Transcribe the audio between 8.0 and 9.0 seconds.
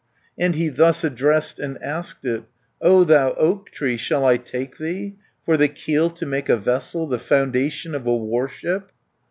a warship?"